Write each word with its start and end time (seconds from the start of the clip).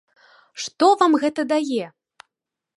Што 0.63 0.89
вам 1.03 1.19
гэта 1.25 1.41
дае? 1.55 1.85